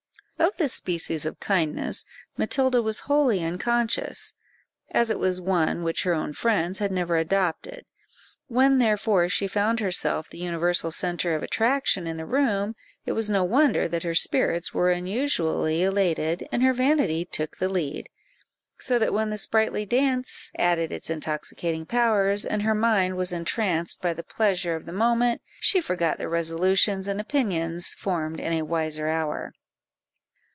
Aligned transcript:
Of 0.41 0.57
this 0.57 0.73
species 0.73 1.25
of 1.27 1.39
kindness 1.39 2.03
Matilda 2.35 2.81
was 2.81 3.01
wholly 3.01 3.43
unconscious, 3.45 4.33
as 4.89 5.11
it 5.11 5.19
was 5.19 5.39
one 5.39 5.83
which 5.83 6.01
her 6.03 6.13
own 6.15 6.33
friends 6.33 6.79
had 6.79 6.91
never 6.91 7.15
adopted; 7.15 7.85
when, 8.47 8.79
therefore, 8.79 9.29
she 9.29 9.47
found 9.47 9.79
herself 9.79 10.29
the 10.31 10.39
universal 10.39 10.89
centre 10.91 11.35
of 11.35 11.43
attraction 11.43 12.05
in 12.07 12.17
the 12.17 12.25
room, 12.25 12.75
it 13.05 13.11
was 13.11 13.29
no 13.29 13.43
wonder 13.43 13.87
that 13.87 14.01
her 14.03 14.15
spirits 14.15 14.73
were 14.73 14.91
unusually 14.91 15.83
elated, 15.83 16.47
and 16.51 16.63
her 16.63 16.73
vanity 16.73 17.23
took 17.23 17.57
the 17.57 17.69
lead; 17.69 18.09
so 18.79 18.97
that 18.97 19.13
when 19.13 19.29
the 19.29 19.37
sprightly 19.37 19.85
dance 19.85 20.51
added 20.57 20.91
its 20.91 21.09
intoxicating 21.11 21.85
powers, 21.85 22.45
and 22.47 22.63
her 22.63 22.75
mind 22.75 23.15
was 23.15 23.31
entranced 23.31 24.01
by 24.01 24.11
the 24.11 24.23
pleasure 24.23 24.75
of 24.75 24.85
the 24.87 24.91
moment, 24.91 25.39
she 25.59 25.79
forgot 25.79 26.17
the 26.17 26.27
resolutions 26.27 27.07
and 27.07 27.21
opinions 27.21 27.93
formed 27.93 28.39
in 28.39 28.53
a 28.53 28.63
wiser 28.65 29.07
hour. 29.07 29.53